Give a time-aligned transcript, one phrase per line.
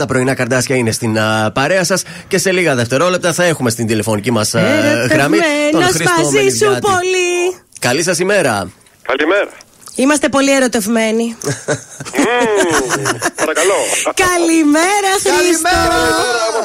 [0.00, 3.86] Τα πρωινά καρδάσια είναι στην uh, παρέα σας και σε λίγα δευτερόλεπτα θα έχουμε στην
[3.86, 4.60] τηλεφωνική μας uh,
[5.10, 5.38] γραμμή
[5.70, 7.60] τον Χρήστο μαζί σου πολύ.
[7.78, 8.70] Καλή σας ημέρα.
[9.02, 9.48] Καλημέρα.
[9.94, 11.36] Είμαστε πολύ ερωτευμένοι.
[13.36, 13.74] παρακαλώ.
[14.14, 15.68] Καλημέρα, Χρήστο.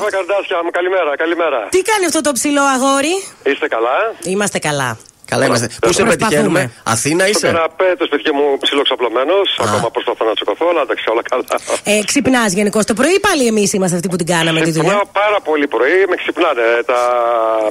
[0.09, 1.67] Καλημέρα, καλημέρα, καλημέρα.
[1.69, 4.15] Τι κάνει αυτό το ψηλό αγόρι; Είστε καλά.
[4.23, 4.97] Είμαστε καλά.
[5.31, 5.67] Καλά είμαστε.
[5.81, 6.61] Πού σε πετυχαίνουμε,
[6.93, 9.47] Αθήνα είσαι; Στο καναπέ, το σπίτι μου ψιλοξαπλωμένος.
[9.65, 11.55] Ακόμα προσπαθώ να τσεκωθώ, αλλά εντάξει, όλα καλά.
[11.83, 14.93] Ε, Ξυπνάς γενικώς το πρωί ή πάλι εμείς είμαστε αυτοί που την κάναμε τη δουλειά;
[14.93, 15.97] Ξυπνάω πάρα πολύ πρωί.
[16.11, 16.99] Με ξυπνάνε τα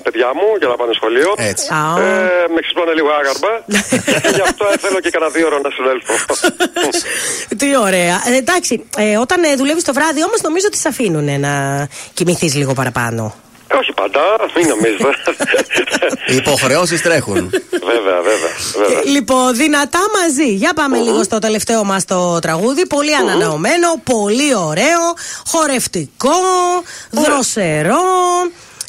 [0.04, 1.30] παιδιά μου για να πάνε σχολείο.
[1.50, 1.66] Έτσι.
[1.72, 3.52] Ε, με ξυπνάνε λίγο άγαρμα.
[4.22, 6.14] και γι' αυτό θέλω και κανένα δύο ώρα να συνέλθω.
[7.60, 8.16] Τι ωραία.
[8.28, 11.52] Ε, εντάξει, ε, όταν ε, δουλεύεις το βράδυ όμως νομίζω ότι σε αφήνουν να
[12.14, 13.22] κοιμηθείς λίγο παραπάνω.
[13.72, 14.20] Ε, όχι πάντα,
[14.56, 15.08] μην νομίζετε.
[16.30, 17.50] Οι υποχρεώσεις τρέχουν.
[17.70, 18.52] βέβαια, βέβαια.
[18.76, 19.02] βέβαια.
[19.04, 20.52] Λοιπόν, δυνατά μαζί.
[20.52, 22.86] Για παμε λίγο στο τελευταίο μας το τραγούδι.
[22.86, 25.02] Πολύ ανανεωμένο, πολύ ωραίο,
[25.46, 26.38] χορευτικό,
[27.10, 28.02] δροσερό.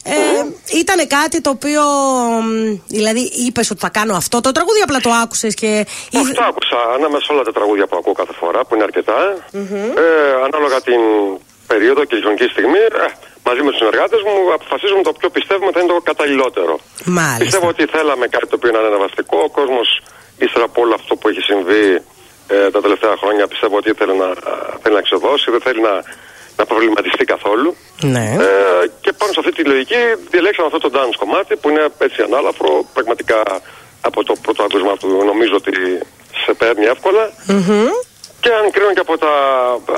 [0.04, 0.14] Ε,
[0.78, 1.82] ήταν κάτι το οποίο.
[2.88, 5.86] Δηλαδή, είπες ότι θα κάνω αυτό το τραγούδι, απλά το άκουσες και.
[6.14, 9.20] Όχι, το άκουσα ανάμεσα όλα τα τραγούδια που ακούω κάθε φορά, που είναι αρκετά.
[10.04, 11.02] Ε, ανάλογα την
[11.68, 13.06] περίοδο και τη χρονική στιγμή, ε,
[13.52, 16.74] μαζί με τους συνεργάτες μου αποφασίζουμε το ποιο πιστεύουμε θα είναι το καταλληλότερο.
[17.20, 17.44] Μάλιστα.
[17.44, 19.38] Πιστεύω ότι θέλαμε κάτι το οποίο είναι ανεβαστικό.
[19.48, 19.88] Ο κόσμος
[20.46, 21.86] ύστερα από όλο αυτό που έχει συμβεί
[22.54, 24.30] ε, τα τελευταία χρόνια πιστεύω ότι θέλει να,
[24.82, 25.94] θέλει να ξεδώσει, δεν θέλει να,
[26.60, 27.70] να προβληματιστεί καθόλου.
[28.16, 28.28] Ναι.
[28.48, 30.02] Ε, και πάνω σε αυτή τη λογική
[30.34, 32.72] διαλέξαμε αυτό το dance κομμάτι που είναι έτσι ανάλαφρο.
[32.96, 33.40] Πραγματικά
[34.10, 35.74] από το πρώτο άκουσμα του νομίζω ότι
[36.44, 37.24] σε παίρνει εύκολα.
[38.42, 39.34] Και αν κρίνω και από, τα,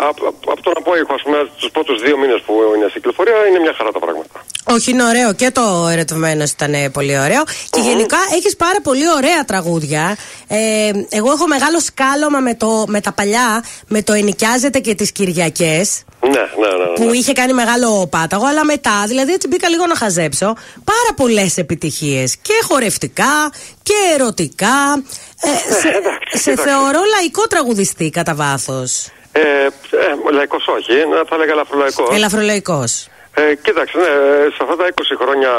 [0.09, 3.59] από, από τον απόϊχο, ας πούμε, τους πρώτους δύο μήνες που είναι στην κυκλοφορία, είναι
[3.59, 4.37] μια χαρά τα πράγματα.
[4.63, 7.43] Όχι, είναι ωραίο και το ερωτευμένος ήταν πολύ ωραίο.
[7.69, 10.17] Και γενικά έχεις πάρα πολύ ωραία τραγούδια.
[10.47, 15.11] Ε, εγώ έχω μεγάλο σκάλωμα με, το, με τα παλιά, με το Ενοικιάζεται και τις
[15.11, 16.03] Κυριακές.
[16.21, 16.93] Ναι, ναι, ναι, ναι.
[16.93, 20.45] Που είχε κάνει μεγάλο πάταγο, αλλά μετά, δηλαδή έτσι μπήκα λίγο να χαζέψω.
[20.83, 22.37] Πάρα πολλές επιτυχίες.
[22.41, 23.51] Και χορευτικά
[23.83, 25.03] και ερωτικά.
[25.41, 26.69] Ε, σε, εντάξει, σε εντάξει.
[26.69, 29.07] θεωρώ λαϊκό τραγουδιστή κατά βάθος.
[29.31, 32.15] Ε, ε, λαϊκός όχι, να θα έλεγα ελαφρολαϊκός.
[32.15, 33.07] Ελαφρολαϊκός.
[33.41, 35.51] Ε, κοίταξε, ναι, ε, σε αυτά τα 20 χρόνια,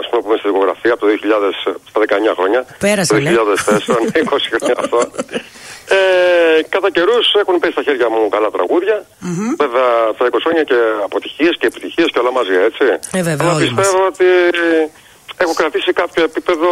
[0.00, 1.52] ας πούμε, που είμαι στη δικογραφία, από το 2000,
[1.90, 2.60] στα 19 χρόνια.
[2.86, 3.30] Πέρασε, το ναι.
[3.30, 4.98] 2004, ναι, 20 χρόνια αυτό.
[5.96, 8.96] Ε, κατά καιρούς έχουν πέσει στα χέρια μου καλά τραγούδια.
[9.62, 10.78] Βέβαια, στα 20 χρόνια και
[11.08, 12.84] αποτυχίες και επιτυχίες και όλα μαζί, έτσι.
[13.18, 14.28] Ε, βέβαια, Αλλά όλοι πιστεύω ότι
[15.44, 16.70] έχω κρατήσει κάποιο επίπεδο,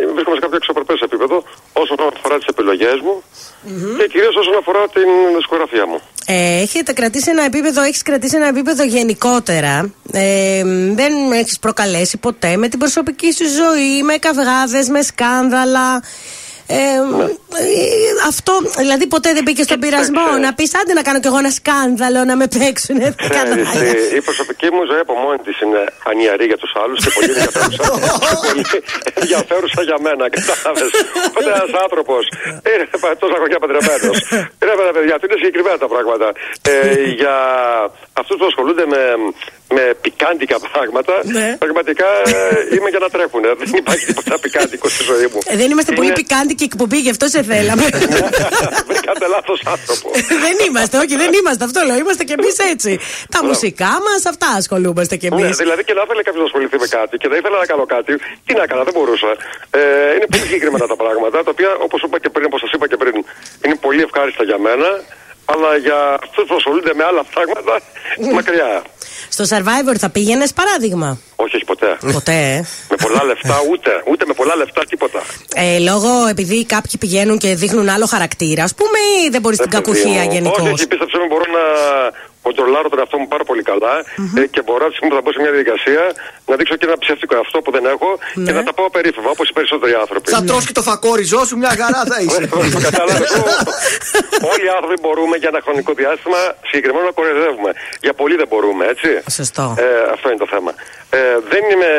[0.00, 1.36] ε, βρίσκομαι σε κάποιο εξωπρεπές επίπεδο
[1.82, 3.14] όσον αφορά τις επιλογές μου
[3.98, 5.98] και κυρίως όσον αφορά την δισκογραφία μου.
[6.26, 9.90] Ε, έχετε κρατήσει ένα επίπεδο, έχεις κρατήσει ένα επίπεδο γενικότερα.
[10.12, 10.62] Ε,
[10.94, 16.02] δεν έχεις προκαλέσει ποτέ με την προσωπική σου ζωή, με καυγάδες, με σκάνδαλα.
[16.66, 18.52] Ε, ε, αυτό,
[18.82, 20.44] δηλαδή ποτέ δεν μπήκε στον πειρασμό Κοίταξε.
[20.46, 23.92] να πει άντε να κάνω κι εγώ ένα σκάνδαλο να με παίξουν τα Ξέρεις, κανάλια.
[24.12, 27.30] η, η προσωπική μου ζωή από μόνη τη είναι ανιαρή για του άλλου και πολύ
[27.34, 27.82] ενδιαφέρουσα.
[27.84, 27.92] και
[28.46, 28.64] πολύ
[29.22, 30.86] ενδιαφέρουσα για μένα, κατάλαβε.
[31.28, 32.14] Οπότε ένα άνθρωπο
[32.70, 32.84] είναι
[33.22, 34.10] τόσα χρόνια παντρεμένο.
[34.60, 36.28] Είναι βέβαια παιδιά, του είναι συγκεκριμένα τα πράγματα.
[36.72, 36.74] Ε,
[37.20, 37.34] για
[38.20, 39.00] αυτού που ασχολούνται με,
[39.76, 41.56] με πικάντικα πράγματα, Ναι.
[41.64, 43.42] πραγματικά ε, είμαι για να τρέχουν.
[43.62, 45.38] Δεν υπάρχει τίποτα πικάντικο στη ζωή μου.
[45.52, 47.84] Ε, δεν είμαστε πολύ Είναι- πικάντικη εκπομπή, γι' αυτό σε θέλαμε.
[48.90, 50.06] Βρήκατε λάθος άνθρωπο.
[50.46, 51.62] δεν είμαστε, όχι, δεν είμαστε.
[51.68, 51.96] Αυτό λέω.
[52.02, 52.92] Είμαστε κι εμείς έτσι.
[53.34, 55.44] Τα μουσικά μας, αυτά ασχολούμαστε κι εμείς.
[55.48, 57.84] Ναι, δηλαδή και να ήθελε κάποιος να ασχοληθεί με κάτι και δεν ήθελα να κάνω
[57.94, 58.12] κάτι,
[58.46, 59.30] τι να έκανα, δεν μπορούσα.
[59.78, 59.80] Ε,
[60.16, 62.96] είναι πολύ συγκεκριμένα τα πράγματα, τα οποία όπως είπα και πριν, όπως σας είπα και
[63.02, 63.14] πριν,
[63.64, 64.88] είναι πολύ ευχάριστα για μένα,
[65.52, 67.74] αλλά για αυτούς που ασχολούνται με άλλα πράγματα,
[68.38, 68.72] μακριά.
[69.32, 71.90] Στο Survivor θα πήγαινες παράδειγμα; Όχι, όχι ποτέ.
[72.12, 72.64] Ποτέ, ε.
[72.92, 75.20] με πολλά λεφτά, ούτε, ούτε με πολλά λεφτά, τίποτα.
[75.54, 79.70] Ε, λόγω επειδή κάποιοι πηγαίνουν και δείχνουν άλλο χαρακτήρα, ας πούμε, ή δεν μπορείς την
[79.72, 81.64] Ε, παιδί κακουχία μου, γενικώς; Όχι, όχι, πίστεψε με, μπορώ να
[82.46, 83.94] κοντρολάρω τον εαυτό μου πάρα πολύ καλά
[84.40, 86.02] ε, και μπορώ τη στιγμή που θα μπω σε μια διαδικασία
[86.50, 88.08] να δείξω και ένα ψεύτικο εαυτό που δεν έχω
[88.46, 88.52] και Ναι.
[88.58, 90.26] να τα πω περίφημα όπως οι περισσότεροι άνθρωποι.
[90.36, 92.42] Θα τρως και το φακόριζό σου, μια χαρά θα είσαι.
[92.88, 93.26] Κατάλαβε.
[94.52, 97.70] Όλοι οι άνθρωποι μπορούμε για ένα χρονικό διάστημα συγκεκριμένο να κοροϊδεύουμε.
[98.04, 99.08] Για πολλοί δεν μπορούμε, έτσι.
[99.38, 99.64] Σωστό.
[99.84, 100.70] Ε, αυτό είναι το θέμα.
[101.18, 101.90] Ε, δεν, είμαι,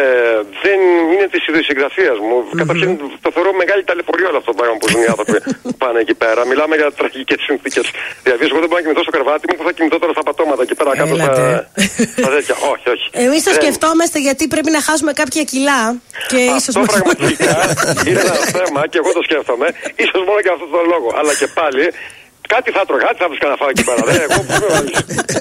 [0.63, 0.79] δεν
[1.13, 2.35] είναι της ιδιοσυγκρασία μου.
[2.61, 2.89] Καταρχήν
[3.25, 6.15] το θεωρώ μεγάλη ταλαιπωρία όλο αυτό το πράγμα που ζουν οι άνθρωποι που πάνε εκεί
[6.23, 6.41] πέρα.
[6.51, 7.85] Μιλάμε για τραγικές συνθήκες
[8.27, 8.51] διαβίωση.
[8.53, 10.75] Εγώ δεν μπορώ να κοιμηθώ στο κρεβάτι μου που θα κοιμηθώ τώρα στα πατώματα εκεί
[10.79, 11.67] πέρα κάτω στα, Έλατε.
[12.21, 12.55] στα τέτοια.
[12.73, 13.05] Όχι, όχι.
[13.25, 15.81] Εμείς το Δεν- σκεφτόμαστε γιατί πρέπει να χάσουμε κάποια κιλά.
[16.31, 17.53] Και ίσως αυτό πραγματικά
[18.07, 19.67] είναι ένα θέμα και εγώ το σκέφτομαι.
[20.05, 21.09] ίσως μόνο για αυτόν τον λόγο.
[21.19, 21.83] Αλλά και πάλι
[22.47, 24.01] κάτι θα τρώγα, κάτι θα βρίσκα να φάω εκεί πέρα.
[24.05, 24.53] Δεν, εγώ που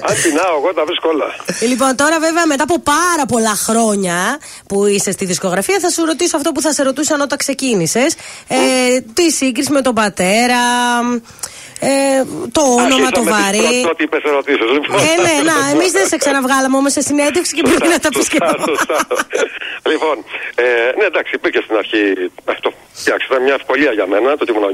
[0.07, 1.27] Αν πεινάω, εγώ τα βρίσκω όλα.
[1.61, 6.37] Λοιπόν, τώρα βέβαια μετά από πάρα πολλά χρόνια που είσαι στη δισκογραφία, θα σου ρωτήσω
[6.37, 8.15] αυτό που θα σε ρωτούσαν όταν ξεκίνησες.
[8.47, 8.57] Ε,
[9.13, 10.61] τη σύγκριση με τον πατέρα.
[11.79, 13.81] Ε, το όνομα, το βαρύ.
[13.81, 14.95] Πρώτη ερωτήσεις, λοιπόν.
[15.07, 18.27] Ε, ναι, να, εμείς δεν σε ξαναβγάλαμε όμως σε συνέντευξη και πρέπει να τα πεις
[18.27, 18.37] και
[19.91, 20.15] Λοιπόν,
[20.55, 20.63] ε,
[20.97, 22.03] ναι, εντάξει, υπήρχε στην αρχή
[22.45, 22.73] αυτό.
[23.05, 24.73] Εντάξει, ήταν μια ευκολία για μένα το ότι ήμουν ο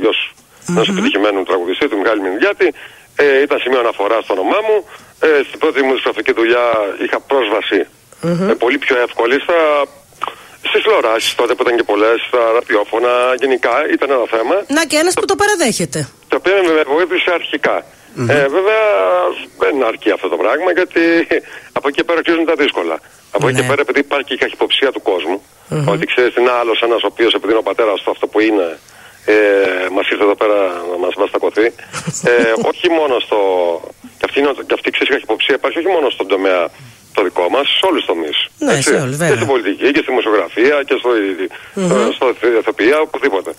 [0.71, 2.68] γιο ενό επιτυχημένου τραγουδιστή του Μιχάλη Μινδιάτη.
[3.24, 4.77] Ε, ήταν σημείο αναφοράς στο όνομά μου.
[5.27, 6.66] Ε, στην πρώτη μου δισκογραφική δουλειά
[7.04, 7.80] είχα πρόσβαση
[8.51, 9.60] ε, πολύ πιο εύκολη στα
[10.68, 13.13] Στις τηλεοράσεις τότε που ήταν και πολλές, στα ραδιόφωνα,
[13.44, 14.56] γενικά ήταν ένα θέμα.
[14.77, 16.00] Να και ένας που το παραδέχεται.
[16.27, 17.75] Το οποίο με βοήθησε αρχικά.
[17.83, 18.30] Mm-hmm.
[18.30, 18.83] Ε, βέβαια
[19.63, 21.01] δεν αρκεί αυτό το πράγμα γιατί
[21.77, 22.98] από εκεί πέρα αρχίζουν τα δύσκολα.
[23.31, 23.68] Από εκεί ναι.
[23.68, 25.94] πέρα επειδή υπάρχει και η καχυποψία του κόσμου, mm-hmm.
[25.94, 28.39] ότι ξέρεις τι είναι άλλος ένας ο οποίος επειδή είναι ο πατέρας του αυτό που
[28.39, 28.68] είναι,
[29.25, 29.36] ε,
[29.95, 30.57] μας ήρθε εδώ πέρα
[30.92, 31.66] να μας βαστακωθεί.
[32.31, 33.39] ε, όχι μόνο στο.
[34.18, 36.69] Και αυτή, και αυτή η καχυποψία υπάρχει όχι μόνο στον τομέα
[37.19, 38.38] το δικό μας σε όλους τους τομείς.
[38.66, 42.10] Ναι, σε όλους, και στην πολιτική και στη δημοσιογραφία και στο, mm-hmm.
[42.18, 42.25] στο,
[42.62, 43.51] ηθοποιία, οπουδήποτε.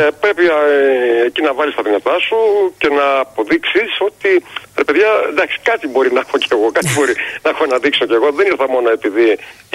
[0.00, 2.38] Ε, πρέπει ε, εκεί να βάλεις τα δυνατά σου
[2.80, 4.30] και να αποδείξεις ότι
[4.78, 8.04] ρε παιδιά, εντάξει, κάτι μπορεί να έχω κι εγώ, κάτι μπορεί να έχω να δείξω
[8.06, 8.28] κι εγώ.
[8.38, 9.26] Δεν ήρθα μόνο επειδή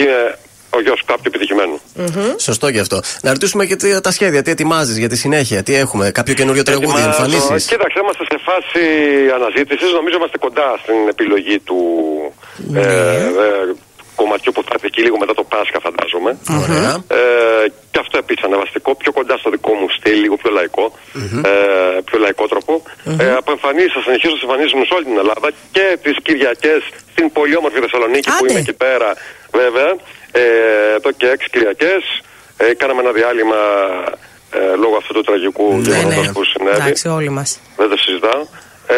[0.01, 0.19] είναι
[0.69, 1.79] ο γιος κάποιου επιτυχημένου.
[1.97, 2.35] Mm-hmm.
[2.37, 2.99] Σωστό γι' αυτό.
[3.21, 7.01] Να ρωτήσουμε και τα σχέδια, τι ετοιμάζεις για τη συνέχεια, τι έχουμε, κάποιο καινούριο τραγούδι,
[7.01, 8.83] εμφανίσεις; Κοίταξε, είμαστε σε φάση
[9.35, 9.91] αναζήτησης.
[9.91, 11.79] Νομίζω είμαστε κοντά στην επιλογή του
[12.57, 12.79] ναι.
[12.79, 13.75] ε, ε,
[14.19, 16.31] κομματιού που θα έρθει εκεί λίγο μετά το Πάσχα, φαντάζομαι.
[16.63, 16.91] Ωραία.
[17.17, 20.85] Ε, και αυτό επίσης ανεβαστικό, πιο κοντά στο δικό μου στυλ, λίγο πιο λαϊκό,
[21.51, 21.53] ε,
[22.07, 22.73] πιο λαϊκό τρόπο.
[23.23, 26.81] Ε, από εμφανίσεις θα συνεχίσω να εμφανίζουμε σε όλη την Ελλάδα και τις Κυριακές
[27.11, 29.09] στην πολύ όμορφη Θεσσαλονίκη που είμαι εκεί πέρα,
[29.61, 29.91] βέβαια.
[30.39, 32.01] Ε, εδώ και έξι Κυριακές.
[32.57, 33.59] Ε, κάναμε ένα διάλειμμα
[34.57, 36.31] ε, λόγω αυτού του τραγικού ναι, γεγονότος ναι.
[36.35, 36.75] που συνέβη.
[36.81, 37.49] Εντάξει, όλοι μας.
[37.77, 38.41] Δεν το συζητάω.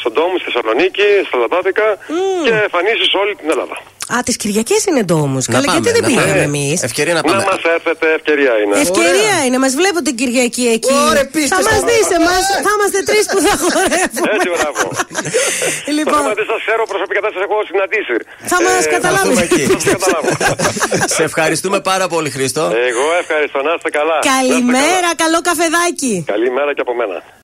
[0.00, 2.44] στον τόμο στη Θεσσαλονίκη, στα Λαμπάδικα Mm.
[2.46, 3.76] και εμφανίσει σε όλη την Ελλάδα.
[4.14, 5.40] Α, τις Κυριακές είναι ντόμου.
[5.54, 6.48] Καλά, πάμε, γιατί δεν να πήγαμε πάμε.
[6.50, 7.44] εμείς; Ευκαιρία να Να πάμε.
[7.50, 8.74] μας έρθετε, ευκαιρία είναι.
[8.86, 10.94] Ευκαιρία είναι, μας βλέπω την Κυριακή εκεί.
[11.10, 11.88] Ωραία, πίστες, θα μας πάμε.
[11.90, 14.28] δεις εμάς, θα είμαστε τρεις που θα χορεύουμε.
[14.34, 14.82] Έτσι, μπράβο.
[15.98, 18.14] Λοιπόν, Τώρα δεν σας ξέρω προσωπικά, δεν σας έχω συναντήσει.
[18.52, 19.28] θα μας Ε, καταλάβει.
[19.28, 19.62] δούμε εκεί.
[19.72, 20.28] Θα σας καταλάβω.
[21.16, 22.62] Σε ευχαριστούμε πάρα πολύ, Χρήστο.
[22.90, 24.16] Εγώ ευχαριστώ, να είστε καλά.
[24.18, 26.14] Να είστε Καλημέρα, καλό καφεδάκι.
[26.26, 26.38] καλά.
[26.38, 27.16] Καλημέρα και από μένα.